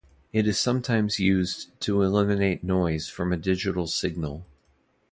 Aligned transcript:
It 0.33 0.47
is 0.47 0.57
sometimes 0.57 1.19
used 1.19 1.79
to 1.81 2.01
eliminate 2.01 2.63
noise 2.63 3.07
from 3.07 3.31
a 3.31 3.37
digital 3.37 3.85
signal. 3.85 4.47